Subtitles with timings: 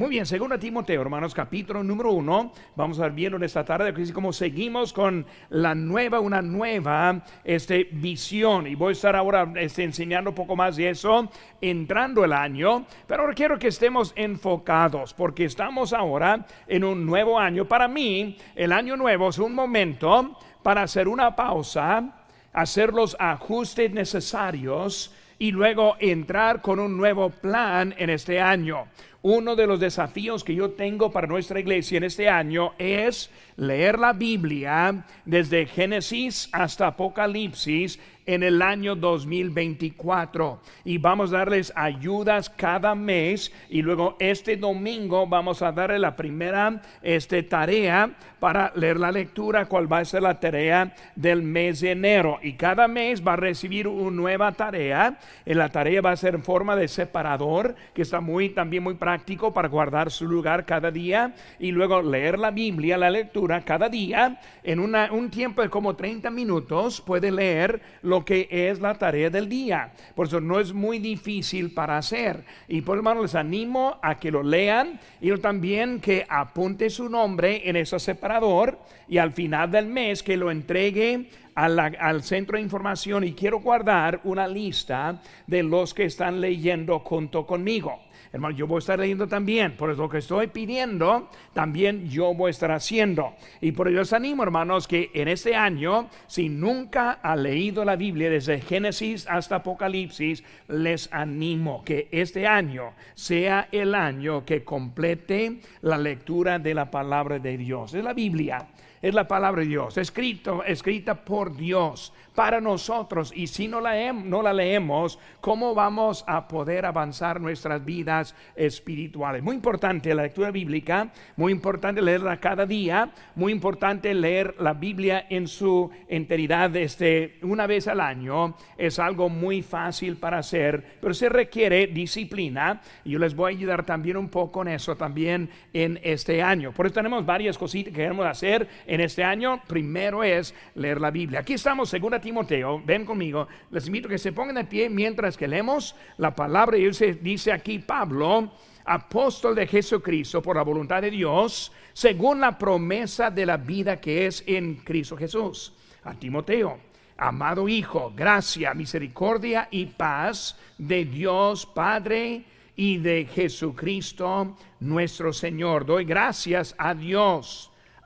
[0.00, 2.54] Muy bien, segundo Timoteo, hermanos, capítulo número uno.
[2.74, 7.86] Vamos a ver viendo en esta tarde como seguimos con la nueva, una nueva este,
[7.92, 8.66] visión.
[8.66, 12.86] Y voy a estar ahora este, enseñando un poco más de eso, entrando el año.
[13.06, 17.66] Pero quiero que estemos enfocados, porque estamos ahora en un nuevo año.
[17.66, 22.24] Para mí, el año nuevo es un momento para hacer una pausa,
[22.54, 28.84] hacer los ajustes necesarios y luego entrar con un nuevo plan en este año.
[29.22, 33.98] Uno de los desafíos que yo tengo para nuestra iglesia en este año es leer
[33.98, 42.48] la Biblia desde Génesis hasta Apocalipsis en el año 2024 y vamos a darles ayudas
[42.48, 48.98] cada mes y luego este domingo vamos a darle la primera este, tarea para leer
[48.98, 52.38] la lectura, cuál va a ser la tarea del mes de enero.
[52.42, 55.18] Y cada mes va a recibir una nueva tarea.
[55.44, 58.94] Y la tarea va a ser en forma de separador que está muy también muy
[59.10, 63.88] práctico para guardar su lugar cada día y luego leer la Biblia, la lectura cada
[63.88, 69.28] día en un tiempo de como 30 minutos puede leer lo que es la tarea
[69.28, 69.92] del día.
[70.14, 72.44] Por eso no es muy difícil para hacer.
[72.68, 77.68] Y por hermano, les animo a que lo lean y también que apunte su nombre
[77.68, 83.24] en ese separador y al final del mes que lo entregue al centro de información
[83.24, 87.98] y quiero guardar una lista de los que están leyendo junto conmigo.
[88.32, 89.76] Hermano, yo voy a estar leyendo también.
[89.76, 93.34] Por eso lo que estoy pidiendo, también yo voy a estar haciendo.
[93.60, 97.96] Y por eso les animo, hermanos, que en este año, si nunca ha leído la
[97.96, 105.60] Biblia desde Génesis hasta Apocalipsis, les animo que este año sea el año que complete
[105.82, 107.94] la lectura de la palabra de Dios.
[107.94, 108.68] Es la Biblia
[109.02, 113.32] es la palabra de Dios, escrito, escrita por Dios para nosotros.
[113.34, 119.42] Y si no la, no la leemos, ¿cómo vamos a poder avanzar nuestras vidas espirituales?
[119.42, 125.26] Muy importante la lectura bíblica, muy importante leerla cada día, muy importante leer la Biblia
[125.28, 128.54] en su enteridad este, una vez al año.
[128.78, 132.80] Es algo muy fácil para hacer, pero se requiere disciplina.
[133.04, 136.72] Yo les voy a ayudar también un poco en eso también en este año.
[136.72, 139.62] Por eso tenemos varias cositas que queremos hacer en este año.
[139.68, 141.40] Primero es leer la Biblia.
[141.40, 145.36] Aquí estamos, según Timoteo, ven conmigo, les invito a que se pongan de pie mientras
[145.36, 146.76] que leemos la palabra.
[146.76, 148.50] Y dice aquí Pablo,
[148.84, 154.26] apóstol de Jesucristo por la voluntad de Dios, según la promesa de la vida que
[154.26, 155.72] es en Cristo Jesús.
[156.02, 156.78] A Timoteo,
[157.16, 162.42] amado Hijo, gracia, misericordia y paz de Dios Padre
[162.74, 165.86] y de Jesucristo nuestro Señor.
[165.86, 167.69] Doy gracias a Dios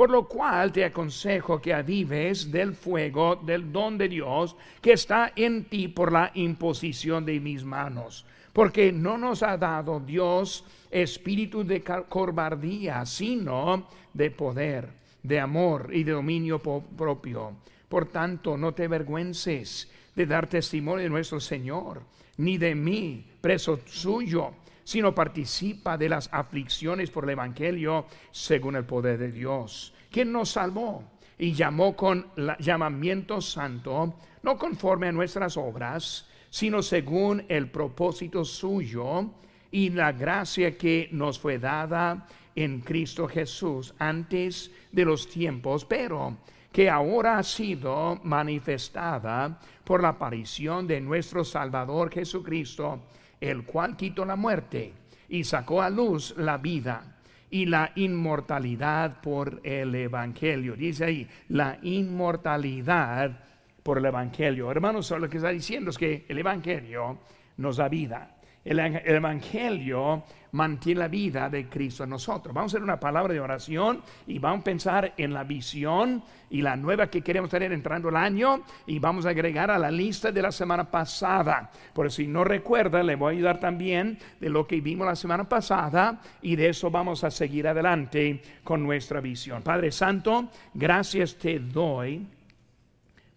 [0.00, 5.34] por lo cual te aconsejo que avives del fuego del don de Dios que está
[5.36, 8.24] en ti por la imposición de mis manos.
[8.54, 14.88] Porque no nos ha dado Dios espíritu de cobardía, sino de poder,
[15.22, 17.56] de amor y de dominio propio.
[17.86, 19.86] Por tanto, no te avergüences
[20.16, 22.00] de dar testimonio de nuestro Señor,
[22.38, 24.52] ni de mí, preso suyo
[24.90, 30.50] sino participa de las aflicciones por el Evangelio según el poder de Dios, quien nos
[30.50, 31.04] salvó
[31.38, 32.26] y llamó con
[32.58, 39.30] llamamiento santo, no conforme a nuestras obras, sino según el propósito suyo
[39.70, 46.38] y la gracia que nos fue dada en Cristo Jesús antes de los tiempos, pero
[46.72, 53.02] que ahora ha sido manifestada por la aparición de nuestro Salvador Jesucristo,
[53.40, 54.92] el cual quitó la muerte
[55.28, 57.16] y sacó a luz la vida
[57.50, 60.76] y la inmortalidad por el Evangelio.
[60.76, 63.44] Dice ahí, la inmortalidad
[63.82, 64.70] por el Evangelio.
[64.70, 67.18] Hermanos, lo que está diciendo es que el Evangelio
[67.56, 68.36] nos da vida.
[68.64, 72.54] El, Evangelio mantiene la vida de Cristo en nosotros.
[72.54, 76.62] Vamos a hacer una palabra de oración y vamos a pensar en la visión y
[76.62, 80.32] la nueva que queremos tener entrando el año y vamos a agregar a la lista
[80.32, 81.70] de la semana pasada.
[81.94, 85.48] Por si no recuerda, le voy a ayudar también de lo que vimos la semana
[85.48, 89.62] pasada y de eso vamos a seguir adelante con nuestra visión.
[89.62, 92.26] Padre Santo, gracias te doy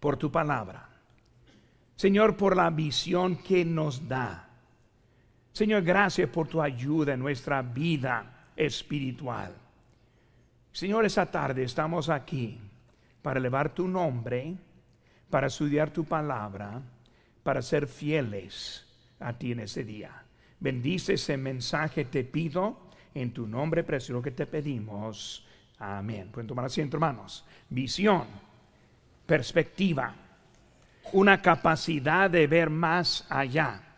[0.00, 0.88] por tu palabra.
[1.96, 4.48] Señor, por la visión que nos da.
[5.54, 8.30] Señor, gracias por tu ayuda en nuestra vida.
[8.56, 9.52] espiritual.
[10.70, 12.60] Señor, esta tarde estamos aquí
[13.20, 14.56] para elevar tu nombre,
[15.28, 16.80] para estudiar tu palabra,
[17.42, 18.86] para ser fieles
[19.18, 20.24] a ti en este día.
[20.60, 25.46] Bendice ese mensaje, te pido, en tu nombre precioso que te pedimos.
[25.78, 26.30] Amén.
[26.30, 27.44] Pueden tomar asiento, hermanos.
[27.68, 28.24] Visión,
[29.26, 30.14] perspectiva,
[31.12, 33.93] una capacidad de ver más allá.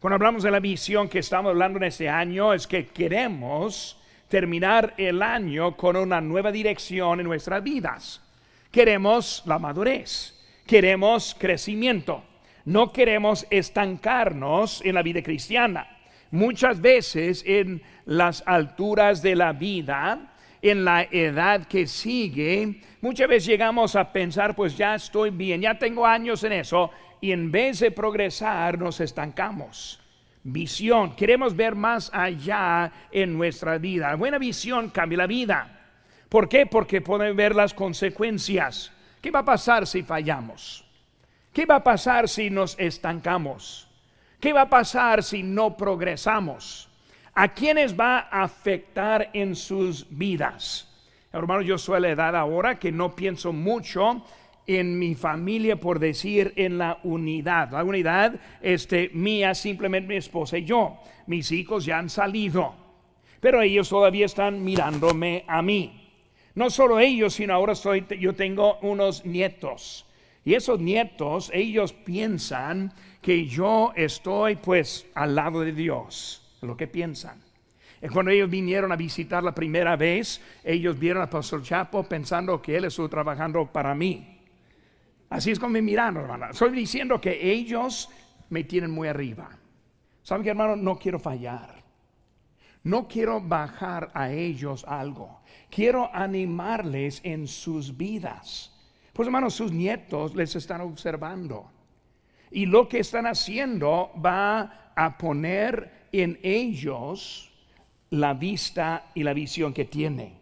[0.00, 3.98] Cuando hablamos de la visión que estamos hablando en este año, es que queremos
[4.28, 8.22] terminar el año con una nueva dirección en nuestras vidas.
[8.70, 12.24] Queremos la madurez, queremos crecimiento,
[12.64, 15.86] no queremos estancarnos en la vida cristiana.
[16.30, 20.32] Muchas veces en las alturas de la vida,
[20.62, 25.78] en la edad que sigue, muchas veces llegamos a pensar, pues ya estoy bien, ya
[25.78, 30.00] tengo años en eso, y en vez de progresar nos estancamos.
[30.42, 34.14] Visión, queremos ver más allá en nuestra vida.
[34.14, 35.80] Buena visión cambia la vida.
[36.28, 36.64] ¿Por qué?
[36.64, 38.90] Porque pueden ver las consecuencias.
[39.20, 40.84] ¿Qué va a pasar si fallamos?
[41.52, 43.88] ¿Qué va a pasar si nos estancamos?
[44.40, 46.88] ¿Qué va a pasar si no progresamos?
[47.34, 50.88] ¿A quiénes va a afectar en sus vidas?
[51.32, 54.24] Hermano, yo soy edad ahora que no pienso mucho
[54.76, 57.72] en mi familia, por decir, en la unidad.
[57.72, 60.98] La unidad este, mía, simplemente mi esposa y yo.
[61.26, 62.74] Mis hijos ya han salido,
[63.40, 66.12] pero ellos todavía están mirándome a mí.
[66.54, 70.06] No solo ellos, sino ahora soy, yo tengo unos nietos.
[70.44, 76.86] Y esos nietos, ellos piensan que yo estoy pues al lado de Dios, lo que
[76.86, 77.40] piensan.
[78.12, 82.76] Cuando ellos vinieron a visitar la primera vez, ellos vieron a Pastor Chapo pensando que
[82.76, 84.39] él estuvo trabajando para mí.
[85.30, 86.50] Así es como me miran, hermano.
[86.50, 88.10] Estoy diciendo que ellos
[88.48, 89.48] me tienen muy arriba.
[90.22, 90.76] ¿Saben qué, hermano?
[90.76, 91.82] No quiero fallar.
[92.82, 95.40] No quiero bajar a ellos algo.
[95.70, 98.76] Quiero animarles en sus vidas.
[99.12, 101.70] Pues, hermano, sus nietos les están observando.
[102.50, 107.52] Y lo que están haciendo va a poner en ellos
[108.10, 110.39] la vista y la visión que tiene.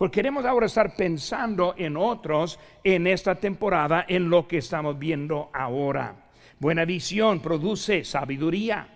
[0.00, 5.50] Porque queremos ahora estar pensando en otros en esta temporada, en lo que estamos viendo
[5.52, 6.16] ahora.
[6.58, 8.88] Buena visión produce sabiduría.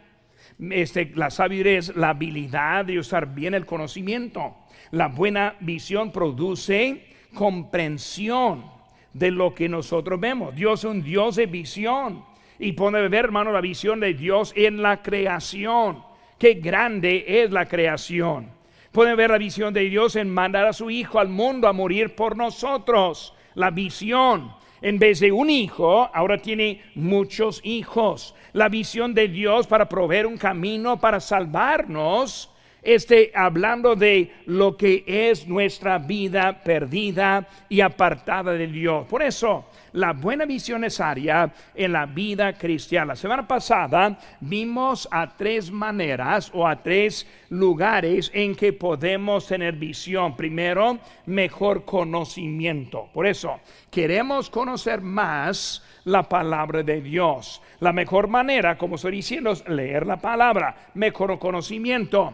[0.71, 4.57] Este, la sabiduría es la habilidad de usar bien el conocimiento.
[4.93, 7.05] La buena visión produce
[7.35, 8.65] comprensión
[9.13, 10.55] de lo que nosotros vemos.
[10.55, 12.25] Dios es un Dios de visión.
[12.59, 16.03] Y pone ver, hermano, la visión de Dios en la creación.
[16.39, 18.54] Qué grande es la creación.
[18.95, 22.15] Pueden ver la visión de Dios en mandar a su Hijo al mundo a morir
[22.15, 23.35] por nosotros.
[23.55, 24.53] La visión.
[24.83, 28.37] En vez de un hijo, ahora tiene muchos hijos.
[28.53, 32.54] La visión de Dios para proveer un camino para salvarnos
[32.85, 39.07] este, hablando de lo que es nuestra vida perdida y apartada de Dios.
[39.07, 39.65] Por eso,
[39.95, 43.07] la buena visión necesaria en la vida cristiana.
[43.07, 49.75] La semana pasada vimos a tres maneras o a tres lugares en que podemos tener
[49.77, 50.37] visión.
[50.37, 53.09] Primero, mejor conocimiento.
[53.15, 53.61] Por eso,
[53.91, 57.63] queremos conocer más la palabra de Dios.
[57.81, 62.33] La mejor manera, como estoy diciendo, es leer la palabra, mejor conocimiento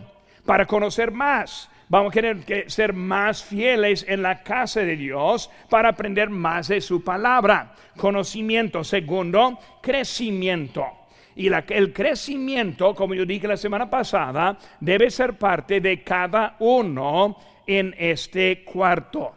[0.51, 1.71] para conocer más.
[1.89, 6.67] Vamos a querer que ser más fieles en la casa de Dios para aprender más
[6.67, 7.73] de su palabra.
[7.97, 8.83] Conocimiento.
[8.83, 10.85] Segundo, crecimiento.
[11.37, 17.37] Y el crecimiento, como yo dije la semana pasada, debe ser parte de cada uno
[17.65, 19.33] en este cuarto.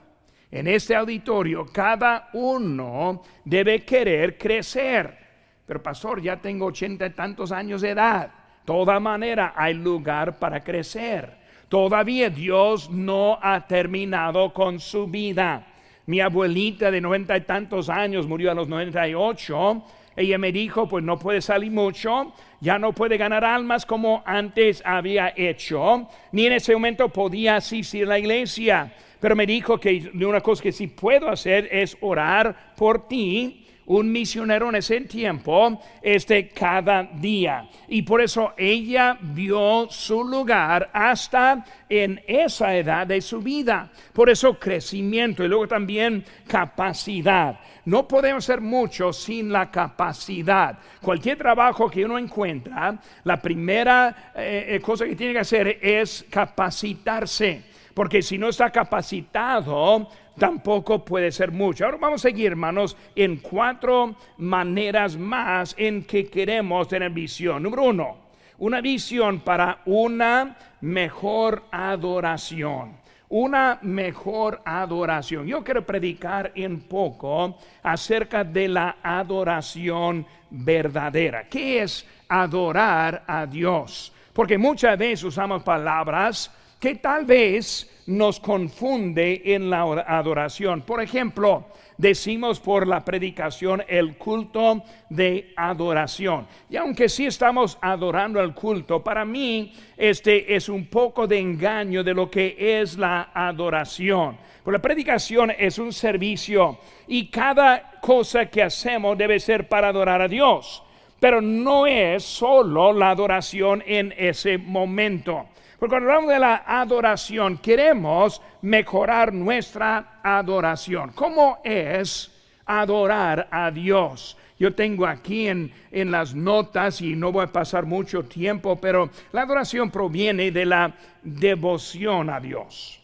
[0.50, 5.16] En este auditorio, cada uno debe querer crecer.
[5.64, 8.32] Pero pastor, ya tengo ochenta y tantos años de edad
[8.66, 11.42] toda manera hay lugar para crecer.
[11.70, 15.66] Todavía Dios no ha terminado con su vida.
[16.06, 19.84] Mi abuelita de noventa y tantos años murió a los noventa y ocho.
[20.16, 24.84] Ella me dijo, pues no puede salir mucho, ya no puede ganar almas como antes
[24.86, 28.94] había hecho, ni en ese momento podía asistir a la iglesia.
[29.20, 34.12] Pero me dijo que una cosa que sí puedo hacer es orar por ti un
[34.12, 37.70] misionero en ese tiempo, este cada día.
[37.88, 43.90] Y por eso ella vio su lugar hasta en esa edad de su vida.
[44.14, 47.60] Por eso crecimiento y luego también capacidad.
[47.86, 50.80] No podemos hacer mucho sin la capacidad.
[51.02, 56.26] Cualquier trabajo que uno encuentra, la primera eh, eh, cosa que tiene que hacer es
[56.30, 57.74] capacitarse.
[57.94, 61.86] Porque si no está capacitado, tampoco puede ser mucho.
[61.86, 67.64] Ahora vamos a seguir, hermanos, en cuatro maneras más en que queremos tener visión.
[67.64, 68.18] Número uno,
[68.60, 73.04] una visión para una mejor adoración
[73.36, 75.48] una mejor adoración.
[75.48, 81.48] Yo quiero predicar en poco acerca de la adoración verdadera.
[81.50, 84.14] ¿Qué es adorar a Dios?
[84.34, 86.52] Porque muchas veces usamos palabras
[86.84, 90.82] que tal vez nos confunde en la adoración.
[90.82, 96.46] Por ejemplo, decimos por la predicación el culto de adoración.
[96.70, 102.04] Y aunque sí estamos adorando el culto, para mí este es un poco de engaño
[102.04, 104.36] de lo que es la adoración.
[104.62, 110.22] Porque la predicación es un servicio y cada cosa que hacemos debe ser para adorar
[110.22, 110.84] a Dios.
[111.18, 115.48] Pero no es solo la adoración en ese momento.
[115.84, 121.12] Porque cuando hablamos de la adoración, queremos mejorar nuestra adoración.
[121.12, 122.32] ¿Cómo es
[122.66, 124.38] adorar a Dios?
[124.58, 129.10] Yo tengo aquí en, en, las notas y no voy a pasar mucho tiempo, pero
[129.34, 133.02] la adoración proviene de la devoción a Dios.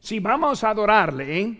[0.00, 1.56] Si vamos a adorarle,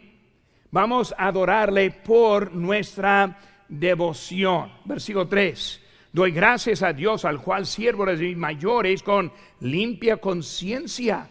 [0.70, 3.38] vamos a adorarle por nuestra
[3.70, 4.70] devoción.
[4.84, 5.79] Versículo 3.
[6.12, 11.28] Doy gracias a Dios al cual siervo de mis mayores con limpia conciencia,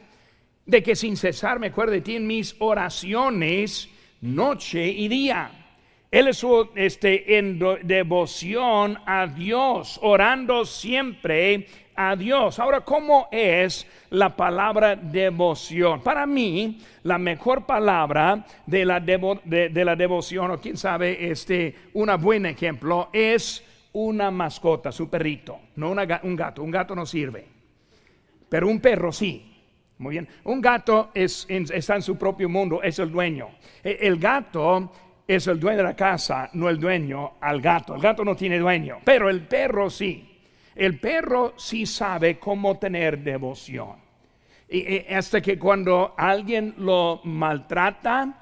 [0.65, 3.89] de que sin cesar me acuerdo de ti en mis oraciones
[4.21, 5.51] noche y día.
[6.11, 6.45] Él es
[6.75, 12.57] este, en devoción a Dios, orando siempre a Dios.
[12.57, 16.01] Ahora, ¿cómo es la palabra devoción?
[16.01, 22.09] Para mí, la mejor palabra de la, de, la devoción, o quién sabe, este, un
[22.19, 26.63] buen ejemplo, es una mascota, su perrito, no un gato.
[26.63, 27.45] Un gato no sirve,
[28.47, 29.45] pero un perro sí.
[29.97, 30.29] Muy bien.
[30.45, 33.49] Un gato es, está en su propio mundo, es el dueño.
[33.83, 34.91] E, el gato
[35.27, 37.95] es el dueño de la casa, no el dueño al gato.
[37.95, 40.25] El gato no tiene dueño, pero el perro sí.
[40.73, 43.97] El perro sí sabe cómo tener devoción.
[44.69, 48.35] Y, hasta que cuando alguien lo maltrata,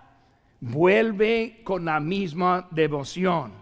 [0.59, 3.56] vuelve con la misma devoción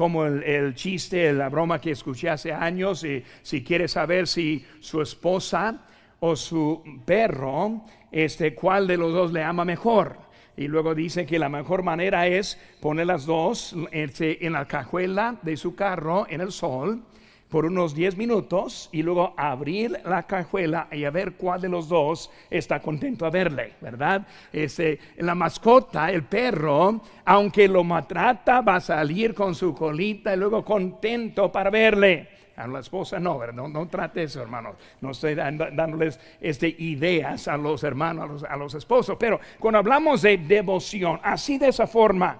[0.00, 3.04] como el, chiste, la broma que escuché hace años,
[3.42, 5.84] si quiere saber si su esposa
[6.20, 10.16] o su perro, este, cuál de los dos le ama mejor.
[10.56, 15.36] Y luego dice que la mejor manera es poner las dos este, en la cajuela
[15.42, 17.02] de su carro en el sol
[17.50, 21.88] por unos 10 minutos y luego abrir la cajuela y a ver cuál de los
[21.88, 24.26] dos está contento a verle, ¿verdad?
[24.52, 30.36] Ese, la mascota, el perro, aunque lo maltrata, va a salir con su colita y
[30.36, 32.40] luego contento para verle.
[32.56, 33.68] A la esposa no, ¿verdad?
[33.68, 34.76] No, trate eso, hermanos.
[35.00, 39.16] No estoy dándoles este, ideas a los hermanos, a los, a los esposos.
[39.18, 42.38] Pero cuando hablamos de devoción, así de esa forma,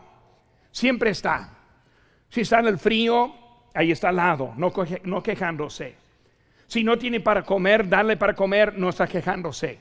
[0.70, 1.56] siempre está.
[2.28, 3.39] Si está en el frío,
[3.74, 4.72] ahí está al lado, no,
[5.04, 5.94] no quejándose.
[6.66, 9.78] Si no tiene para comer, darle para comer, no está quejándose.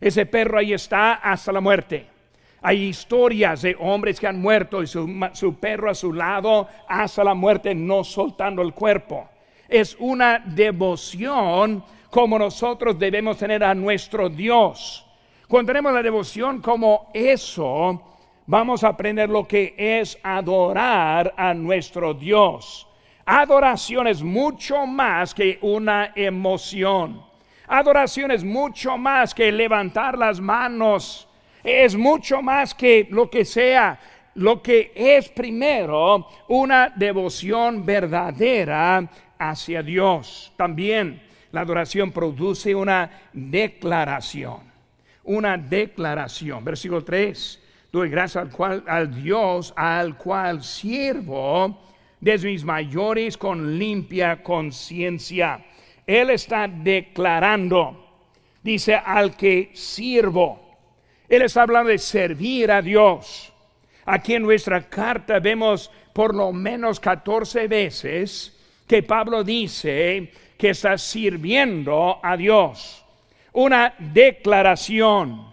[0.00, 2.06] Ese perro ahí está hasta la muerte.
[2.62, 7.24] Hay historias de hombres que han muerto y su, su, perro a su lado hasta
[7.24, 9.28] la muerte, no soltando el cuerpo.
[9.68, 15.06] Es una devoción como nosotros debemos tener a nuestro Dios.
[15.48, 18.00] Cuando tenemos la devoción como eso,
[18.46, 22.86] vamos a aprender lo que es adorar a nuestro Dios.
[23.34, 27.22] Adoración es mucho más que una emoción.
[27.66, 31.26] Adoración es mucho más que levantar las manos.
[31.64, 33.98] Es mucho más que lo que sea.
[34.34, 39.08] Lo que es primero una devoción verdadera
[39.38, 40.52] hacia Dios.
[40.54, 41.22] También
[41.52, 44.58] la adoración produce una declaración.
[45.24, 46.62] Una declaración.
[46.62, 47.62] Versículo 3.
[47.90, 51.91] Doy gracias al, cual, al Dios al cual sirvo
[52.22, 55.60] desde mis mayores con limpia conciencia.
[56.06, 58.06] Él está declarando,
[58.62, 60.78] dice, al que sirvo.
[61.28, 63.52] Él está hablando de servir a Dios.
[64.06, 70.96] Aquí en nuestra carta vemos por lo menos 14 veces que Pablo dice que está
[70.98, 73.04] sirviendo a Dios.
[73.52, 75.51] Una declaración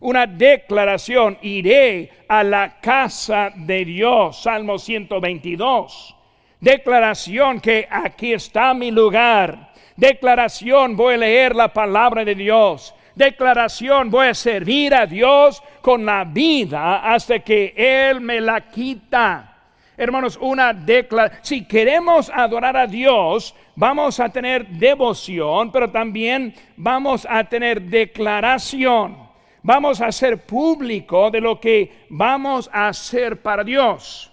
[0.00, 6.14] una declaración, iré a la casa de Dios, Salmo 122.
[6.60, 9.72] Declaración que aquí está mi lugar.
[9.96, 12.94] Declaración, voy a leer la palabra de Dios.
[13.14, 19.56] Declaración, voy a servir a Dios con la vida hasta que Él me la quita.
[19.96, 21.40] Hermanos, una declaración.
[21.42, 29.27] Si queremos adorar a Dios, vamos a tener devoción, pero también vamos a tener declaración
[29.62, 34.32] vamos a hacer público de lo que vamos a hacer para Dios.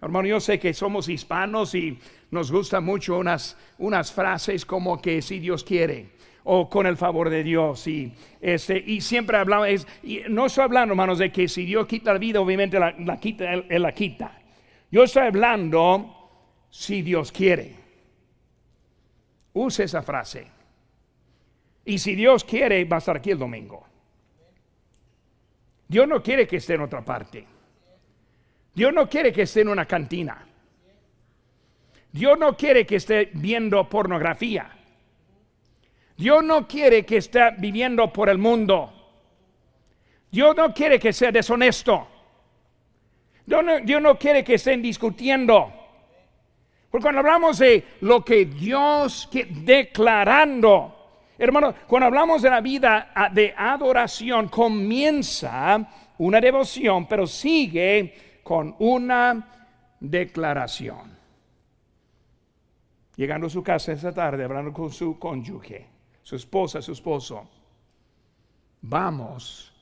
[0.00, 1.98] Hermano, yo sé que somos hispanos y
[2.30, 7.28] nos gustan mucho unas, unas frases como que si Dios quiere o con el favor
[7.28, 7.86] de Dios.
[7.86, 9.86] Y, este, y siempre hablamos, es,
[10.28, 13.82] no estoy hablando, hermanos, de que si Dios quita la vida, obviamente la, quita, él,
[13.82, 14.40] la quita.
[14.90, 17.74] Yo estoy hablando si Dios quiere.
[19.52, 20.46] Use esa frase.
[21.84, 23.89] Y si Dios quiere, va a estar aquí el domingo.
[25.90, 27.44] Dios no quiere que esté en otra parte.
[28.72, 30.46] Dios no quiere que esté en una cantina.
[32.12, 34.70] Dios no quiere que esté viendo pornografía.
[36.16, 38.92] Dios no quiere que esté viviendo por el mundo.
[40.30, 42.06] Dios no quiere que sea deshonesto.
[43.44, 45.72] Dios no, quiere que estén discutiendo.
[46.88, 50.99] Porque cuando hablamos de lo que Dios que declarando,
[51.40, 58.76] hermano, cuando hablamos de la vida ah, de adoración, comienza una devoción, pero sigue con
[58.78, 59.48] una
[59.98, 61.18] declaración.
[63.16, 65.86] Llegando a su casa esa tarde, hablando con su cónyuge,
[66.22, 67.48] su esposa, su esposo,
[68.82, 69.72] vamos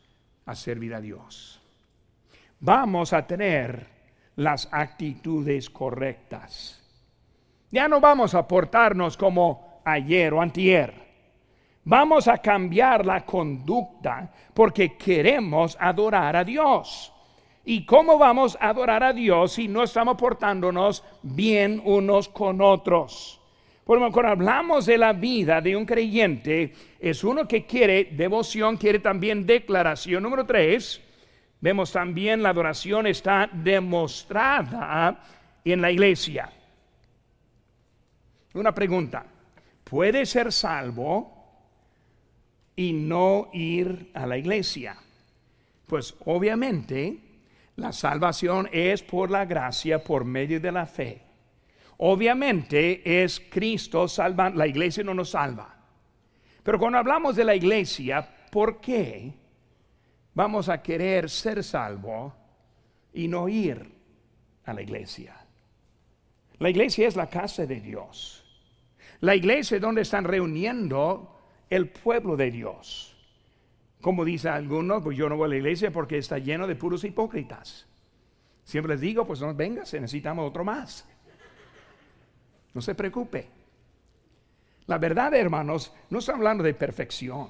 [0.47, 1.61] a servir a Dios.
[2.61, 3.87] Vamos a tener
[4.37, 6.83] las actitudes correctas.
[7.71, 11.08] Ya no vamos a portarnos como ayer o antier.
[11.89, 17.11] Vamos a cambiar la conducta porque queremos adorar a Dios.
[17.65, 23.41] ¿Y cómo vamos a adorar a Dios si no estamos portándonos bien unos con otros?
[23.85, 28.99] Porque cuando hablamos de la vida de un creyente, es uno que quiere devoción, quiere
[28.99, 30.23] también declaración.
[30.23, 31.01] Número tres,
[31.59, 35.25] vemos también la adoración está demostrada
[35.65, 36.53] en la iglesia.
[38.53, 39.25] Una pregunta,
[39.85, 41.38] ¿puede ser salvo
[42.79, 44.97] y no ir a la iglesia?
[45.85, 47.19] Pues obviamente
[47.75, 51.21] la salvación es por la gracia, por medio de la fe.
[51.97, 55.75] Obviamente es Cristo salvando, la iglesia no nos salva.
[56.63, 59.35] Pero cuando hablamos de la iglesia, ¿por qué
[60.33, 62.33] vamos a querer ser salvo
[63.13, 63.91] y no ir
[64.67, 65.35] a la iglesia?
[66.61, 68.45] La iglesia es la casa de Dios.
[69.19, 71.38] La iglesia es donde están reuniendo
[71.71, 73.17] el pueblo de Dios.
[74.01, 77.05] Como dice alguno, pues yo no voy a la iglesia porque está lleno de puros
[77.05, 77.87] hipócritas.
[78.65, 81.07] Siempre les digo, pues no vengas, necesitamos otro más.
[82.75, 83.49] No se preocupe.
[84.87, 87.49] La verdad, hermanos, no está hablando de perfección.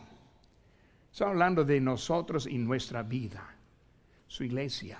[1.12, 3.56] Está hablando de nosotros y nuestra vida,
[4.26, 4.98] su iglesia.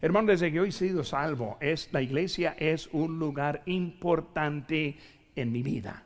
[0.00, 4.98] Hermano, desde que hoy he sido salvo, es, la iglesia es un lugar importante
[5.34, 6.05] en mi vida.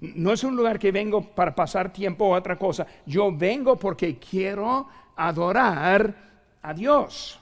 [0.00, 2.86] No es un lugar que vengo para pasar tiempo o otra cosa.
[3.04, 6.14] Yo vengo porque quiero adorar
[6.62, 7.40] a Dios.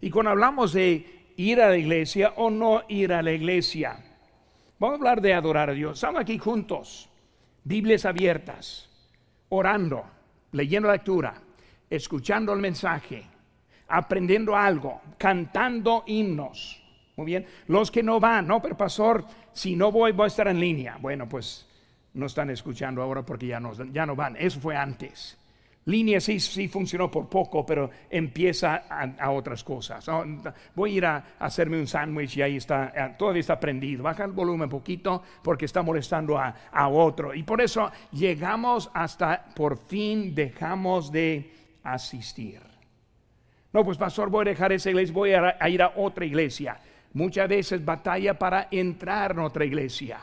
[0.00, 3.98] Y cuando hablamos de ir a la iglesia o no ir a la iglesia,
[4.78, 5.94] vamos a hablar de adorar a Dios.
[5.98, 7.08] Estamos aquí juntos,
[7.64, 8.88] Biblias abiertas,
[9.50, 10.04] orando,
[10.52, 11.34] leyendo la lectura,
[11.90, 13.24] escuchando el mensaje,
[13.88, 16.82] aprendiendo algo, cantando himnos.
[17.18, 17.46] Muy bien.
[17.66, 20.98] Los que no van, no, pero pastor, si no voy, voy a estar en línea.
[21.00, 21.66] Bueno, pues
[22.14, 24.36] no están escuchando ahora porque ya no, ya no van.
[24.38, 25.36] Eso fue antes.
[25.86, 28.84] Línea sí, sí funcionó por poco, pero empieza
[29.18, 30.08] a, otras cosas.
[30.76, 34.04] voy a ir a, hacerme un sándwich y ahí está, eh, todavía está prendido.
[34.04, 37.34] Baja el volumen poquito porque está molestando a, a otro.
[37.34, 41.50] Y por eso llegamos hasta, por fin dejamos de
[41.82, 42.60] asistir.
[43.72, 46.78] No, pues pastor, voy a dejar esa iglesia, voy a ir a otra iglesia
[47.12, 50.20] muchas veces batalla para entrar en otra iglesia.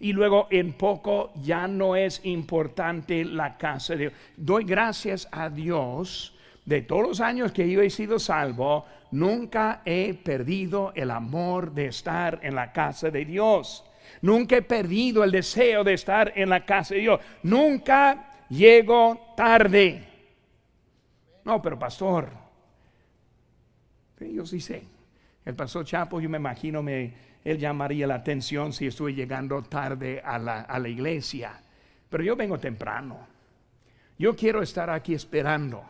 [0.00, 4.12] Y luego en poco ya no es importante la casa de Dios.
[4.36, 6.34] Doy gracias a Dios
[6.68, 11.86] de todos los años que yo he sido salvo, nunca he perdido el amor de
[11.86, 13.84] estar en la casa de Dios.
[14.20, 17.20] Nunca he perdido el deseo de estar en la casa de Dios.
[17.42, 20.06] Nunca llego tarde.
[21.42, 22.28] No, pero pastor,
[24.20, 24.97] yo sí sé.
[25.48, 27.10] El pastor Chapo, yo me imagino, me,
[27.42, 31.58] él llamaría la atención si estoy llegando tarde a la, a la iglesia.
[32.10, 33.26] Pero yo vengo temprano.
[34.18, 35.82] Yo quiero estar aquí esperando.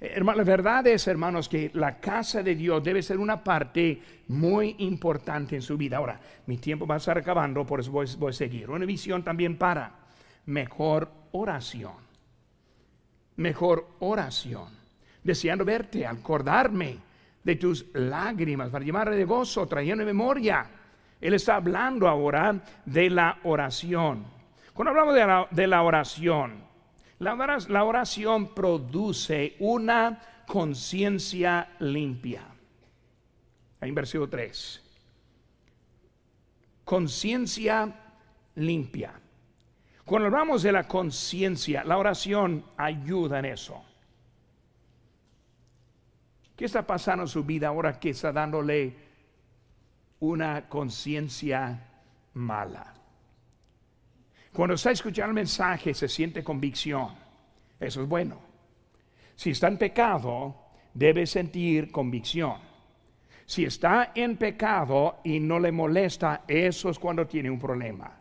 [0.00, 4.74] Hermano, la verdad es, hermanos, que la casa de Dios debe ser una parte muy
[4.78, 5.98] importante en su vida.
[5.98, 8.68] Ahora, mi tiempo va a estar acabando, por eso voy, voy a seguir.
[8.68, 9.92] Una visión también para
[10.46, 11.94] mejor oración.
[13.36, 14.70] Mejor oración.
[15.22, 17.06] Deseando verte, acordarme
[17.48, 20.70] de tus lágrimas, para llevarle de gozo, trayendo memoria.
[21.18, 24.26] Él está hablando ahora de la oración.
[24.74, 26.62] Cuando hablamos de la, oración,
[27.18, 32.42] la, oración produce una conciencia limpia.
[33.80, 34.84] Ahí en versículo 3.
[36.84, 37.94] conciencia
[38.56, 39.14] limpia.
[40.04, 43.87] Cuando hablamos de la conciencia, la oración ayuda en eso.
[46.58, 48.92] ¿Qué está pasando en su vida ahora que está dándole
[50.18, 51.86] una conciencia
[52.34, 52.94] mala?
[54.52, 57.14] Cuando está escuchando el mensaje se siente convicción.
[57.78, 58.40] Eso es bueno.
[59.36, 60.56] Si está en pecado,
[60.92, 62.56] debe sentir convicción.
[63.46, 68.18] Si está en pecado y no le molesta, eso es cuando tiene un problema.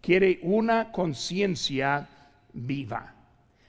[0.00, 2.08] Quiere una conciencia
[2.54, 3.14] viva.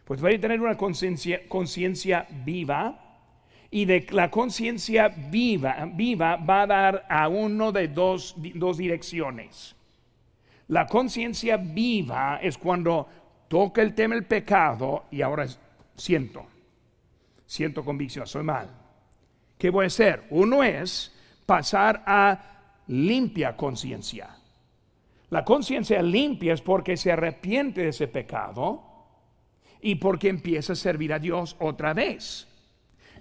[0.05, 3.01] Pues va a tener una conciencia viva
[3.75, 9.75] y de la conciencia viva, viva va a dar a uno de dos, dos direcciones.
[10.69, 13.05] La conciencia viva es cuando
[13.49, 15.45] toca el tema del pecado y ahora
[15.93, 16.45] siento,
[17.45, 18.69] siento convicción, soy mal.
[19.57, 20.23] ¿Qué voy a hacer?
[20.29, 21.13] Uno es
[21.45, 22.39] pasar a
[22.87, 24.37] limpia conciencia.
[25.31, 28.81] La conciencia limpia es porque se arrepiente de ese pecado
[29.81, 32.54] y porque empieza a servir a Dios otra vez.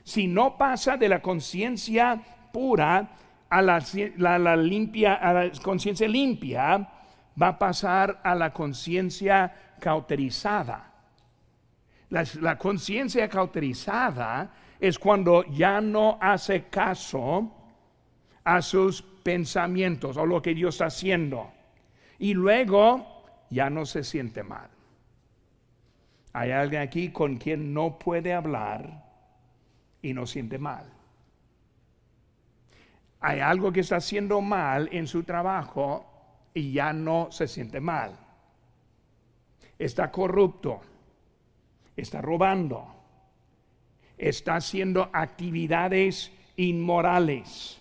[0.05, 2.21] Si no pasa de la conciencia
[2.53, 3.09] pura
[3.49, 3.79] a la,
[4.57, 6.88] limpia, a la conciencia limpia,
[7.40, 10.93] va a pasar a la conciencia cauterizada.
[12.11, 17.51] La, conciencia cauterizada es cuando ya no hace caso
[18.45, 21.51] a sus pensamientos o lo que Dios está haciendo.
[22.19, 24.69] Y luego ya no se siente mal.
[26.35, 29.04] Hay alguien aquí con quien no puede hablar
[30.05, 30.85] y no siente mal.
[33.21, 36.05] Hay algo que está haciendo mal en su trabajo
[36.53, 38.12] y ya no se siente mal.
[39.79, 40.83] Está corrupto,
[41.97, 42.87] está robando,
[44.19, 47.81] está haciendo actividades inmorales,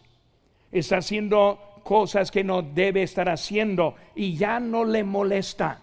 [0.71, 5.81] está haciendo cosas que no debe estar haciendo y ya no le molesta.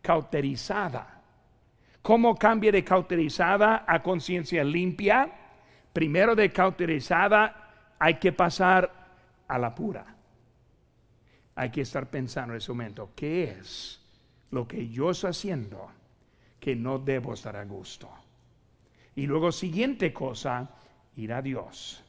[0.00, 1.22] Cauterizada.
[2.00, 5.43] ¿Cómo cambia de cauterizada a conciencia limpia?
[5.94, 8.92] Primero de cauterizada hay que pasar
[9.48, 10.14] a la pura
[11.56, 14.00] hay que estar pensando en ese momento, ¿qué es
[14.50, 15.90] lo que yo estoy haciendo
[16.58, 18.10] que no debo estar a gusto?
[19.16, 20.68] Y luego siguiente cosa,
[21.16, 22.02] ir a Dios.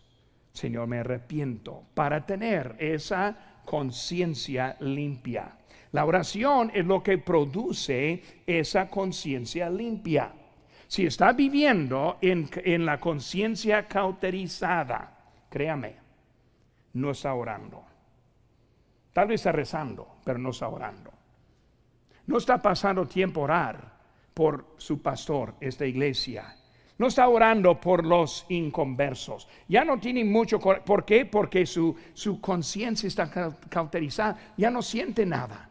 [0.51, 5.57] Señor, me arrepiento para tener esa conciencia limpia.
[5.91, 10.33] La oración es lo que produce esa conciencia limpia.
[10.87, 15.17] Si está viviendo en, en la conciencia cauterizada,
[15.49, 15.95] créame,
[16.93, 17.83] no está orando.
[19.13, 21.11] Tal vez está rezando, pero no está orando.
[22.27, 23.95] No está pasando tiempo a orar
[24.33, 26.55] por su pastor, esta iglesia.
[26.97, 29.47] No está orando por los inconversos.
[29.67, 30.59] Ya no tiene mucho.
[30.59, 31.25] ¿Por qué?
[31.25, 33.29] Porque su, su conciencia está
[33.69, 34.53] cauterizada.
[34.57, 35.69] Ya no siente nada.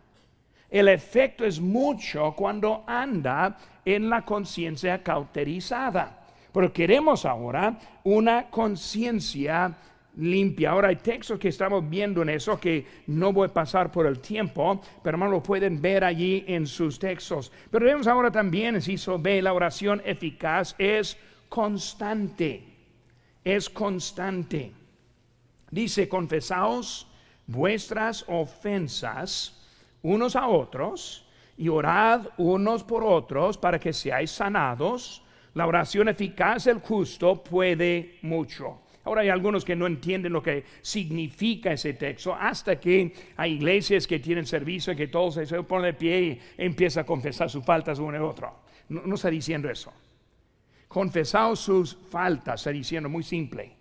[0.75, 6.27] El efecto es mucho cuando anda en la conciencia cauterizada.
[6.53, 9.73] Pero queremos ahora una conciencia
[10.17, 10.73] limpia.
[10.73, 14.19] Ahora hay textos que estamos viendo en eso que no voy a pasar por el
[14.19, 17.53] tiempo, pero hermano lo pueden ver allí en sus textos.
[17.71, 21.17] Pero vemos ahora también, se ve, la oración eficaz es
[21.49, 22.65] constante,
[23.45, 24.73] es constante.
[25.71, 27.07] Dice, confesaos
[27.47, 29.61] vuestras ofensas
[30.05, 35.23] unos a otros y orad unos por otros para que seáis sanados.
[35.55, 38.81] La oración eficaz del justo puede mucho.
[39.05, 44.07] Ahora hay algunos que no entienden lo que significa ese texto hasta que hay iglesias
[44.07, 47.64] que tienen servicio y que todos se ponen de pie y empieza a confesar sus
[47.64, 48.64] faltas uno y otro.
[48.88, 49.93] No, está diciendo eso.
[50.88, 53.77] Confesar sus faltas, está diciendo muy simple.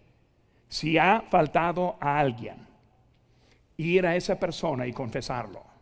[0.67, 2.57] Si ha faltado a alguien,
[3.77, 5.72] ir a esa persona y confesarlo.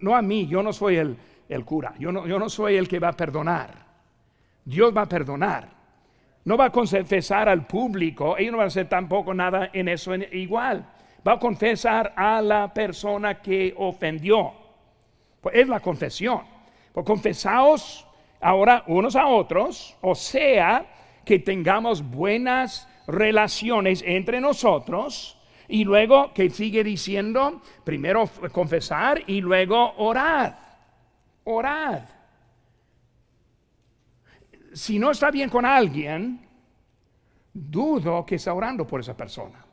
[0.00, 1.16] No a mí, yo no soy el,
[1.48, 3.86] el cura, yo no, yo no soy el que va a perdonar.
[4.64, 5.76] Dios va a perdonar
[6.46, 10.14] no va a confesar al público, ellos no van a hacer tampoco nada en eso
[10.14, 10.86] igual.
[11.26, 14.52] Va a confesar a la persona que ofendió.
[15.40, 16.42] Pues es la confesión.
[16.92, 18.06] Pues confesaos
[18.40, 20.86] ahora unos a otros, o sea,
[21.24, 25.35] que tengamos buenas relaciones entre nosotros.
[25.68, 30.54] Y luego que sigue diciendo, primero confesar y luego orad.
[31.44, 32.16] Orad
[34.76, 36.38] si no está bien con alguien,
[37.54, 39.64] dudo que está orando por esa persona.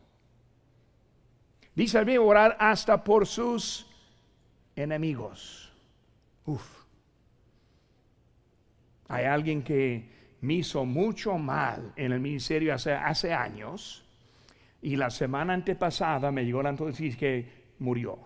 [1.76, 3.86] Dice el orar hasta por sus
[4.78, 5.74] enemigos.
[6.46, 6.86] Uf.
[9.10, 14.03] Hay alguien que me hizo mucho mal en el ministerio hace, hace años
[14.84, 18.20] y la semana antepasada me llegó la noticia que murió.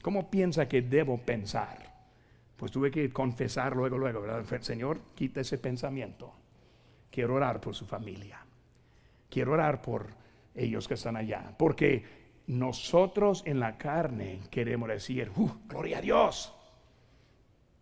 [0.00, 1.94] ¿Cómo piensa que debo pensar?
[2.56, 4.62] Pues tuve que confesar luego, luego, ¿verdad?
[4.62, 6.32] Señor, quita ese pensamiento.
[7.10, 8.38] Quiero orar por su familia.
[9.28, 10.06] Quiero orar por
[10.54, 11.52] ellos que están allá.
[11.58, 12.02] Porque
[12.46, 16.54] nosotros en la carne queremos decir, uh, gloria a Dios.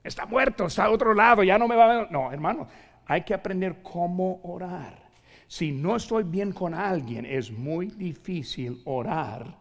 [0.02, 2.11] Está muerto, está a otro lado, ya no me va a ver.
[2.11, 2.66] No, hermano,
[3.07, 5.03] hay que aprender cómo orar.
[5.46, 9.59] Si no estoy bien con alguien, es muy difícil orar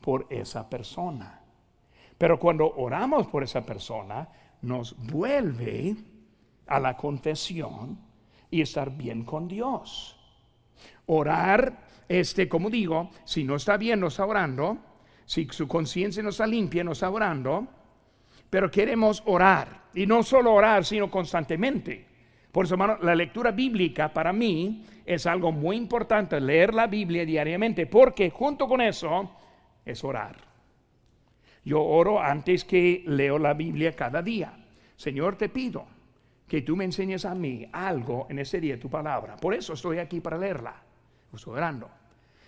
[0.00, 1.40] por esa persona.
[2.18, 4.28] Pero cuando oramos por esa persona,
[4.62, 5.96] nos vuelve
[6.66, 7.98] a la confesión
[8.50, 10.16] y estar bien con Dios.
[11.06, 14.78] Orar, este, como digo, si no está bien, no está orando.
[15.24, 17.66] Si su conciencia no está limpia, no está orando.
[18.48, 19.86] Pero queremos orar.
[19.94, 22.06] Y no solo orar, sino constantemente.
[22.56, 27.26] Por eso, hermano, la lectura bíblica para mí es algo muy importante, leer la Biblia
[27.26, 29.30] diariamente, porque junto con eso
[29.84, 30.38] es orar.
[31.66, 34.54] Yo oro antes que leo la Biblia cada día.
[34.96, 35.84] Señor, te pido
[36.48, 39.36] que tú me enseñes a mí algo en ese día, tu palabra.
[39.36, 40.76] Por eso estoy aquí para leerla.
[41.34, 41.90] Estoy orando.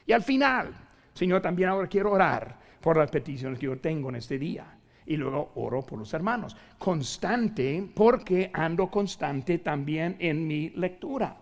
[0.07, 0.73] Y al final,
[1.13, 4.78] Señor, también ahora quiero orar por las peticiones que yo tengo en este día.
[5.09, 6.55] Y luego oro por los hermanos.
[6.79, 11.35] Constante porque ando constante también en mi lectura.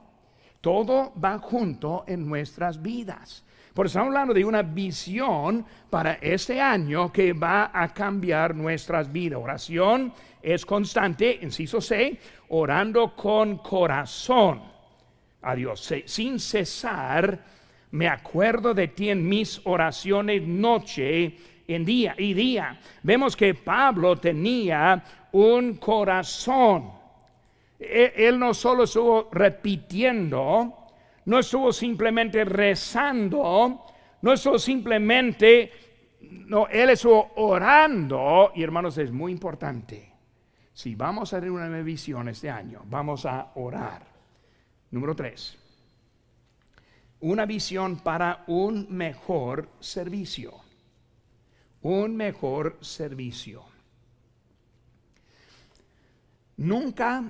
[0.60, 3.44] Todo va junto en nuestras vidas.
[3.74, 9.12] Por eso estamos hablando de una visión para este año que va a cambiar nuestras
[9.12, 9.40] vidas.
[9.42, 14.62] Oración es constante, inciso C, orando con corazón
[15.42, 17.44] a Dios, sin cesar.
[17.90, 21.36] Me acuerdo de ti en mis oraciones noche
[21.68, 22.78] en día y día.
[23.02, 25.02] Vemos que Pablo tenía
[25.32, 26.90] un corazón.
[27.78, 30.74] E, él no solo estuvo repitiendo,
[31.26, 33.84] no estuvo simplemente rezando,
[34.22, 35.72] no estuvo simplemente,
[36.20, 40.12] no, él estuvo orando, y hermanos, es muy importante.
[40.72, 44.02] Si vamos a tener una visión este año, vamos a orar.
[44.90, 45.56] Número tres,
[47.20, 50.65] una visión para un mejor servicio.
[51.82, 53.62] Un mejor servicio.
[56.56, 57.22] Nunca,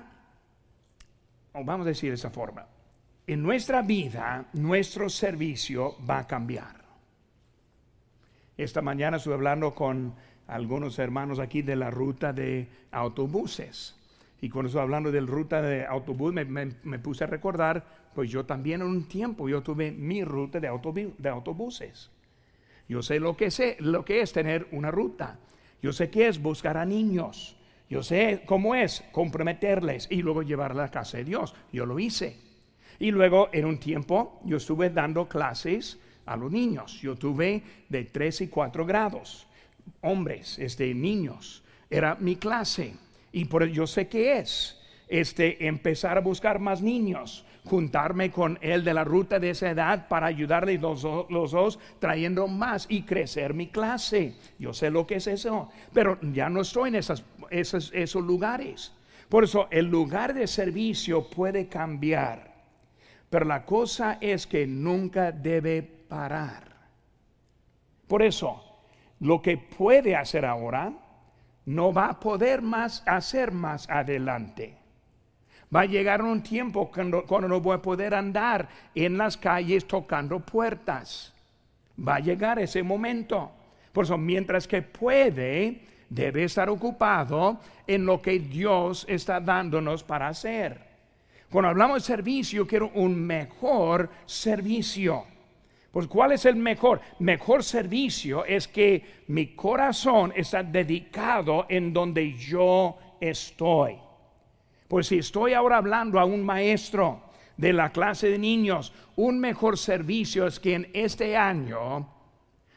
[1.53, 2.67] vamos a decir de esa forma,
[3.27, 6.77] en nuestra vida nuestro servicio va a cambiar.
[8.57, 10.15] Esta mañana estuve hablando con
[10.47, 13.97] algunos hermanos aquí de la ruta de autobuses.
[14.41, 18.47] Y cuando estuve hablando de la ruta de autobús, me, puse a recordar, pues yo
[18.47, 20.69] también en un tiempo, yo tuve mi ruta de
[21.29, 22.11] autobuses.
[22.89, 25.39] Yo sé lo que, sé lo que es tener una ruta.
[25.83, 27.57] Yo sé qué es buscar a niños.
[27.89, 31.55] Yo sé cómo es comprometerles y luego llevarla a la casa de Dios.
[31.73, 32.37] Yo lo hice.
[32.99, 37.01] Y luego en un tiempo yo estuve dando clases a los niños.
[37.01, 39.47] Yo tuve de 3 y 4 grados,
[40.01, 41.63] hombres, este, niños.
[41.91, 42.95] Era mi clase.
[43.33, 48.85] Y por yo sé qué es este, empezar a buscar más niños, juntarme con él
[48.85, 53.55] de la ruta de esa edad para ayudarle los, los, dos, trayendo más y crecer
[53.55, 54.35] mi clase.
[54.59, 58.95] Yo sé lo que es eso, pero ya no estoy en esas, esos, esos lugares.
[59.29, 62.55] Por eso el lugar de servicio puede cambiar.
[63.29, 66.77] Pero la cosa es que nunca debe parar.
[68.07, 68.63] Por eso,
[69.19, 70.93] lo que puede hacer ahora,
[71.65, 74.79] no va a poder más hacer más adelante.
[75.75, 80.39] Va a llegar un tiempo cuando, no voy a poder andar en las calles tocando
[80.41, 81.35] puertas.
[81.99, 83.51] Va a llegar ese momento.
[83.93, 90.29] Por eso, mientras que puede, debe estar ocupado en lo que Dios está dándonos para
[90.29, 90.81] hacer.
[91.51, 95.25] Cuando hablamos de servicio, quiero un mejor servicio.
[95.91, 97.01] Pues ¿cuál es el mejor?
[97.21, 104.06] Mejor servicio es que mi corazón está dedicado en donde yo estoy.
[104.89, 107.23] Pues si estoy ahora hablando a un maestro
[107.57, 112.09] de la clase de niños, un mejor servicio es que en este año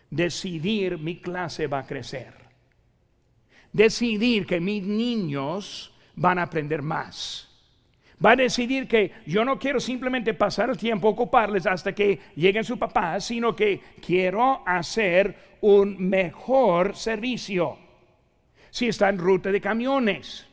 [0.10, 2.34] decidir mi clase va a crecer.
[3.72, 7.50] Decidir que mis niños van a aprender más
[8.24, 12.64] va a decidir que yo no quiero simplemente pasar el tiempo, ocuparles hasta que lleguen
[12.64, 17.78] su papá, sino que quiero hacer un mejor servicio.
[18.70, 20.46] Si está en ruta de camiones,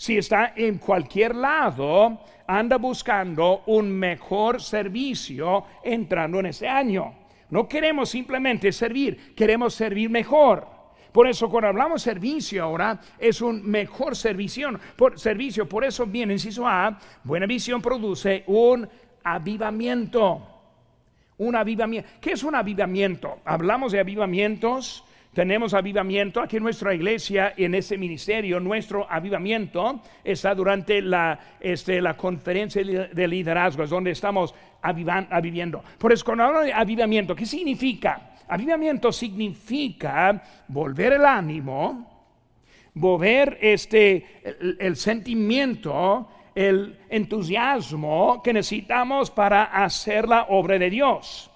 [0.00, 7.12] si está en cualquier lado, anda buscando un mejor servicio entrando en ese año.
[7.50, 10.66] No queremos simplemente servir, queremos servir mejor.
[11.12, 14.70] Por eso cuando hablamos servicio ahora es un mejor servicio.
[14.96, 18.88] Por, servicio, por eso viene inciso A, buena visión produce un
[19.22, 20.62] avivamiento.
[21.36, 22.08] Un avivamiento.
[22.22, 23.40] ¿Qué es un avivamiento?
[23.44, 30.54] Hablamos de avivamientos tenemos avivamiento aquí en nuestra iglesia, en ese ministerio, nuestro avivamiento está
[30.54, 35.84] durante la, este, la conferencia de liderazgo, es donde estamos aviviendo.
[35.98, 38.32] Por eso, cuando hablo de avivamiento, ¿qué significa?
[38.48, 42.24] Avivamiento significa volver el ánimo,
[42.94, 44.42] volver este,
[44.80, 51.49] el sentimiento, el entusiasmo que necesitamos para hacer la obra de Dios.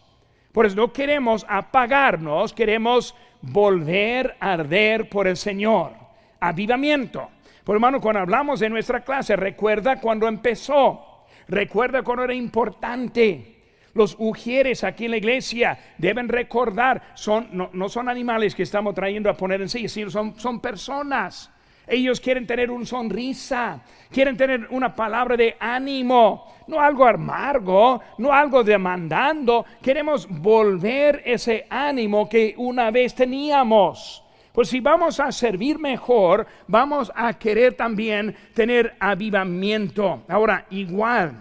[0.54, 5.94] Por eso no queremos apagarnos, queremos volver a arder por el Señor.
[6.38, 7.28] Avivamiento.
[7.64, 13.62] Por hermano, cuando hablamos de nuestra clase, recuerda cuando empezó, recuerda cuando era importante.
[13.94, 19.28] Los ujieres aquí en la iglesia deben recordar, son, no, son animales que estamos trayendo
[19.28, 21.50] a poner en sí, sino son, son personas.
[21.86, 28.32] Ellos quieren tener una sonrisa, quieren tener una palabra de ánimo, no algo amargo, no
[28.32, 29.66] algo demandando.
[29.82, 34.24] Queremos volver ese ánimo que una vez teníamos.
[34.52, 40.22] Pues si vamos a servir mejor, vamos a querer también tener avivamiento.
[40.28, 41.34] Ahora, igual,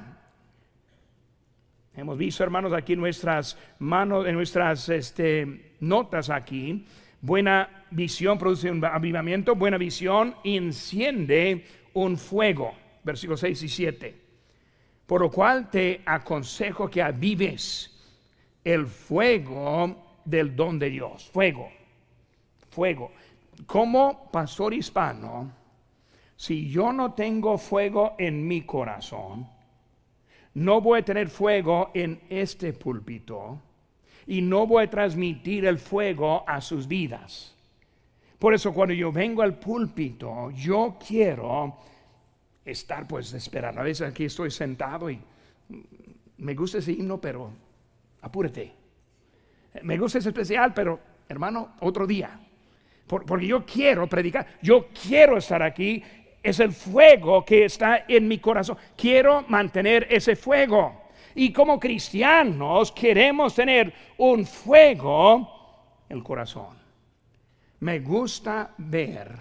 [1.95, 6.87] hemos visto, hermanos, aquí en nuestras manos, en nuestras este, notas aquí,
[7.21, 12.73] buena visión produce un avivamiento, buena visión enciende un fuego.
[13.03, 14.21] Versículos 6 y 7.
[15.05, 17.89] Por lo cual te aconsejo que avives
[18.63, 21.29] el fuego del don de Dios.
[21.31, 21.69] Fuego,
[22.69, 23.11] fuego.
[23.65, 25.51] Como pastor hispano,
[26.35, 29.47] si yo no tengo fuego en mi corazón,
[30.55, 33.59] no voy a tener fuego en este púlpito
[34.27, 37.52] y no voy a transmitir el fuego a sus vidas.
[38.43, 41.77] Por eso cuando yo vengo al púlpito, yo quiero
[42.65, 43.79] estar pues esperando.
[43.79, 45.17] A veces aquí estoy sentado y
[46.39, 47.49] me gusta ese himno, pero
[48.21, 48.73] apúrate.
[49.83, 52.37] Me gusta ese especial, pero hermano, otro día.
[53.07, 56.03] porque yo quiero predicar, yo quiero estar aquí.
[56.43, 58.75] Es el fuego que está en mi corazón.
[58.97, 61.03] Quiero mantener ese fuego.
[61.33, 66.82] Y como cristianos queremos tener un fuego en el corazón.
[67.83, 69.37] Me gusta ver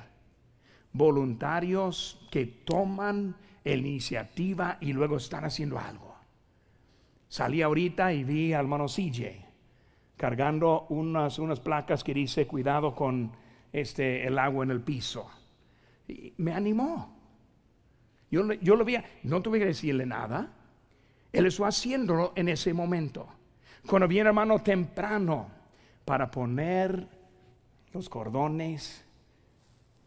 [0.92, 6.16] voluntarios que toman iniciativa y luego están haciendo algo.
[7.28, 9.46] Salí ahorita y vi al hermano CJ
[10.16, 13.30] cargando unas, unas placas que dice cuidado con
[13.72, 15.30] este, el agua en el piso.
[16.38, 17.16] Me animó.
[18.28, 20.52] Yo, yo lo vi, no tuve que decirle nada.
[21.32, 23.24] Él está haciéndolo en ese momento.
[23.86, 25.46] Cuando viene hermano temprano
[26.04, 27.21] para poner
[27.92, 29.04] los cordones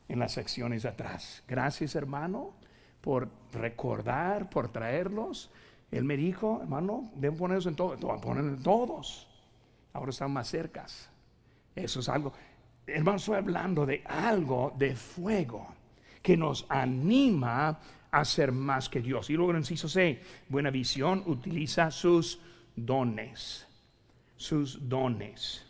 [0.07, 1.43] en las secciones atrás.
[1.47, 2.53] Gracias, hermano,
[3.01, 5.51] por recordar, por traerlos.
[5.91, 9.27] Él me dijo, hermano, deben ponerlos en todos, poner en todos.
[9.93, 11.09] Ahora están más cercas.
[11.75, 12.33] Eso es algo.
[12.87, 15.67] Hermano, estoy hablando de algo de fuego
[16.21, 17.79] que nos anima
[18.11, 19.29] a ser más que Dios.
[19.29, 22.39] Y luego en inciso C, buena visión utiliza sus
[22.75, 23.67] dones.
[24.35, 25.64] Sus dones.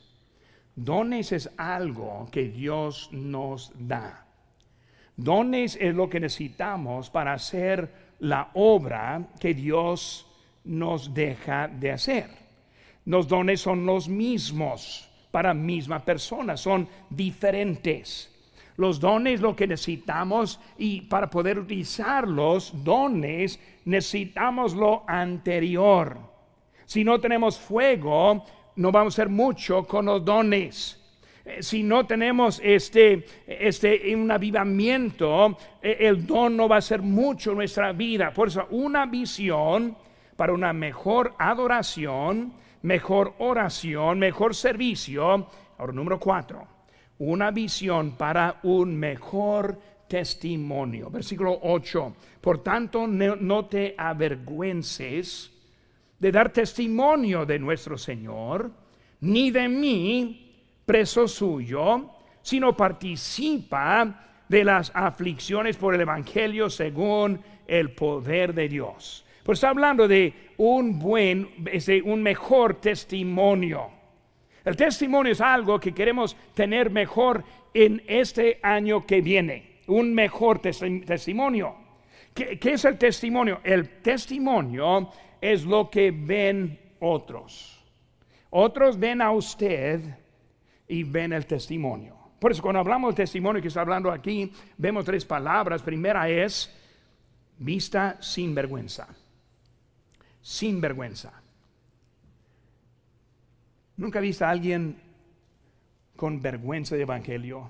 [0.75, 4.25] Dones es algo que Dios nos da.
[5.15, 10.27] Dones es lo que necesitamos para hacer la obra que Dios
[10.65, 12.29] nos deja de hacer.
[13.05, 18.31] Los dones son los mismos para misma persona, son diferentes.
[18.77, 26.17] Los dones lo que necesitamos y para poder utilizar los dones necesitamos lo anterior.
[26.85, 28.43] Si no tenemos fuego,
[28.75, 31.01] no vamos a hacer mucho con los dones.
[31.45, 37.01] Eh, si no tenemos este, este un avivamiento, eh, el don no va a ser
[37.01, 38.31] mucho en nuestra vida.
[38.33, 39.95] Por eso, una visión
[40.35, 45.47] para una mejor adoración, mejor oración, mejor servicio.
[45.77, 46.67] Ahora, número cuatro,
[47.19, 51.09] una visión para un mejor testimonio.
[51.09, 52.15] Versículo 8.
[52.41, 55.51] Por tanto, no te avergüences
[56.19, 58.71] de dar testimonio de nuestro Señor,
[59.21, 60.45] ni de mí,
[60.85, 62.11] preso suyo,
[62.41, 69.25] sino participa de las aflicciones por el Evangelio según el poder de Dios.
[69.43, 73.89] Pues está hablando de un buen, de un mejor testimonio.
[74.63, 77.43] El testimonio es algo que queremos tener mejor
[77.73, 79.75] en este año que viene.
[79.87, 81.75] Un mejor testimonio.
[82.33, 83.59] ¿Qué, ¿Qué, es el testimonio?
[83.63, 85.11] El testimonio
[85.51, 87.83] es lo que ven otros.
[88.49, 90.01] Otros ven a usted
[90.87, 92.15] y ven el testimonio.
[92.39, 95.81] Por eso cuando hablamos del testimonio que está hablando aquí, vemos tres palabras.
[95.81, 96.73] Primera es
[97.57, 99.07] vista sin vergüenza.
[100.41, 101.33] Sin vergüenza.
[103.97, 104.97] ¿Nunca visto a alguien
[106.15, 107.69] con vergüenza de evangelio.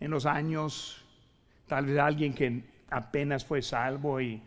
[0.00, 1.04] En los años,
[1.66, 4.40] tal vez alguien que apenas fue salvo y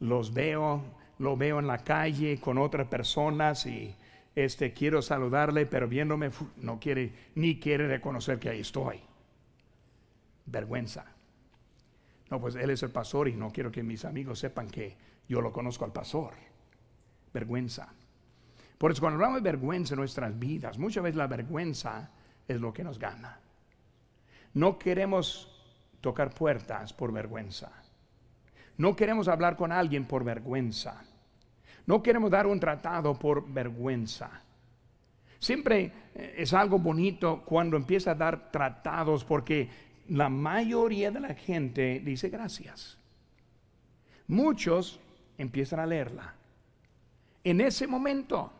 [0.00, 0.82] los veo,
[1.18, 3.94] lo veo en la calle con otras personas y
[4.34, 9.00] este quiero saludarle, pero viéndome no quiere ni quiere reconocer que ahí estoy.
[10.46, 11.04] Vergüenza.
[12.30, 14.96] No, pues él es el pastor y no quiero que mis amigos sepan que
[15.28, 16.34] yo lo conozco al pastor.
[17.32, 17.92] Vergüenza.
[18.78, 22.10] Por eso cuando hablamos de vergüenza en nuestras vidas, muchas veces la vergüenza
[22.48, 23.38] es lo que nos gana.
[24.54, 25.48] No queremos
[26.00, 27.70] tocar puertas por vergüenza.
[28.80, 31.04] No queremos hablar con alguien por vergüenza.
[31.84, 34.30] No queremos dar un tratado por vergüenza.
[35.38, 39.68] Siempre eh, es algo bonito cuando empieza a dar tratados porque
[40.08, 42.96] la mayoría de la gente dice gracias.
[44.28, 44.98] Muchos
[45.36, 46.34] empiezan a leerla.
[47.44, 48.50] En ese momento.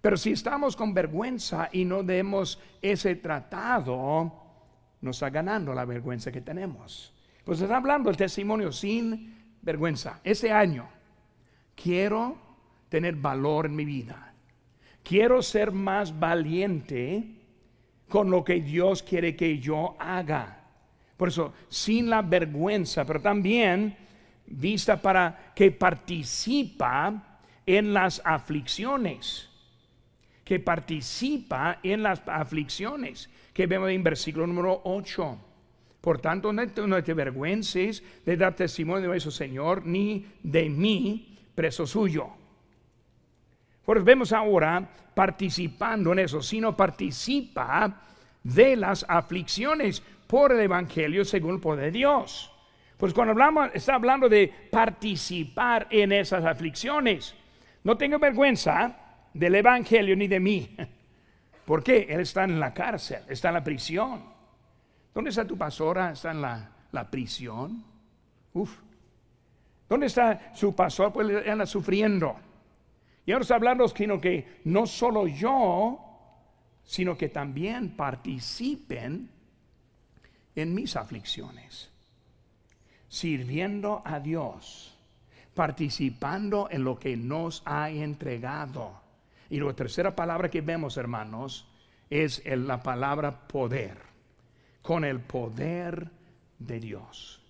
[0.00, 4.32] Pero si estamos con vergüenza y no demos ese tratado,
[5.02, 7.13] nos está ganando la vergüenza que tenemos.
[7.44, 10.20] Pues está hablando el testimonio sin vergüenza.
[10.24, 10.88] Ese año
[11.74, 12.38] quiero
[12.88, 14.32] tener valor en mi vida.
[15.02, 17.24] Quiero ser más valiente
[18.08, 20.62] con lo que Dios quiere que yo haga.
[21.16, 23.96] Por eso, sin la vergüenza, pero también
[24.46, 29.50] vista para que participa en las aflicciones.
[30.44, 33.30] Que participa en las aflicciones.
[33.52, 35.38] Que vemos en versículo número 8.
[36.04, 41.86] Por tanto, no te, avergüences de dar testimonio de eso, Señor, ni de mí, preso
[41.86, 42.28] suyo.
[43.82, 48.02] Pues vemos ahora participando en eso, sino participa
[48.42, 52.52] de las aflicciones por el Evangelio según el poder de Dios.
[52.98, 57.34] Pues cuando hablamos, está hablando de participar en esas aflicciones.
[57.82, 58.94] No tengo vergüenza
[59.32, 60.76] del Evangelio ni de mí.
[61.64, 62.06] ¿Por qué?
[62.10, 64.33] Él está en la cárcel, está en la prisión.
[65.14, 66.10] ¿Dónde está tu pastora?
[66.10, 67.84] ¿Está en la, prisión?
[68.52, 68.80] Uf.
[69.88, 71.12] ¿Dónde está su pastor?
[71.12, 72.34] Pues anda sufriendo.
[73.24, 76.00] Y ahora está hablando sino que no solo yo,
[76.82, 79.30] sino que también participen
[80.56, 81.90] en mis aflicciones,
[83.08, 84.98] sirviendo a Dios,
[85.54, 89.00] participando en lo que nos ha entregado.
[89.48, 91.68] Y la tercera palabra que vemos, hermanos,
[92.10, 94.13] es la palabra poder
[94.84, 96.10] con el poder
[96.58, 97.40] de Dios.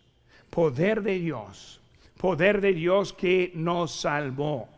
[0.50, 1.80] Poder de Dios.
[2.16, 4.68] Poder de Dios que nos salvó.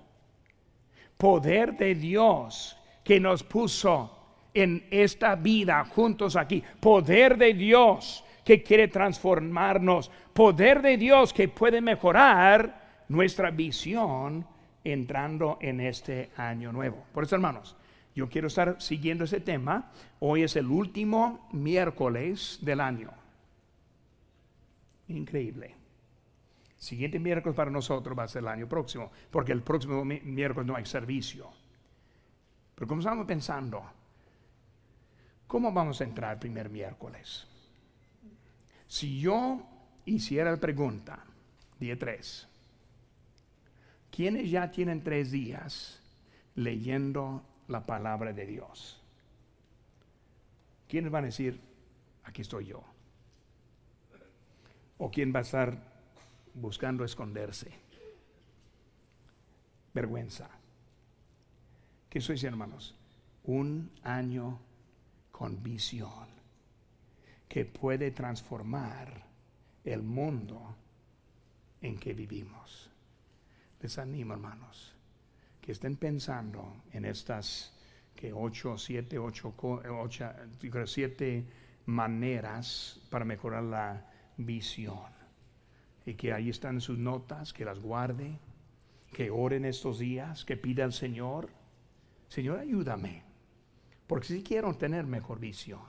[1.18, 4.10] Poder de Dios que nos puso
[4.54, 6.64] en esta vida juntos aquí.
[6.80, 10.10] Poder de Dios que quiere transformarnos.
[10.32, 14.46] Poder de Dios que puede mejorar nuestra visión
[14.82, 17.04] entrando en este año nuevo.
[17.12, 17.76] Por eso, hermanos,
[18.16, 19.92] yo quiero estar siguiendo ese tema.
[20.20, 23.10] Hoy es el último miércoles del año.
[25.08, 25.74] Increíble.
[26.78, 30.74] Siguiente miércoles para nosotros va a ser el año próximo, porque el próximo miércoles no
[30.74, 31.50] hay servicio.
[32.74, 33.84] Pero como estamos pensando,
[35.46, 37.46] ¿cómo vamos a entrar el primer miércoles?
[38.86, 39.60] Si yo
[40.06, 41.22] hiciera la pregunta,
[41.78, 42.48] día 3,
[44.10, 46.00] ¿quiénes ya tienen tres días
[46.54, 49.00] leyendo la palabra de Dios.
[50.88, 51.60] ¿Quiénes van a decir,
[52.24, 52.82] aquí estoy yo?
[54.98, 55.76] ¿O quién va a estar
[56.54, 57.70] buscando esconderse?
[59.92, 60.48] Vergüenza.
[62.08, 62.94] ¿Qué sois, hermanos?
[63.44, 64.60] Un año
[65.32, 66.28] con visión
[67.48, 69.26] que puede transformar
[69.84, 70.76] el mundo
[71.80, 72.90] en que vivimos.
[73.80, 74.95] Les animo, hermanos
[75.66, 77.72] que estén pensando en estas
[78.14, 81.44] que ocho, siete, ocho, ocho, siete
[81.86, 84.06] maneras para mejorar la
[84.36, 85.10] visión.
[86.06, 88.38] Y que ahí están sus notas, que las guarde,
[89.12, 91.50] que oren estos días, que pida al Señor,
[92.28, 93.24] Señor, ayúdame,
[94.06, 95.80] porque si quiero tener mejor visión,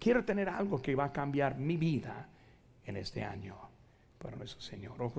[0.00, 2.28] quiero tener algo que va a cambiar mi vida
[2.84, 3.56] en este año.
[4.18, 5.10] Para eso, Señor, ojos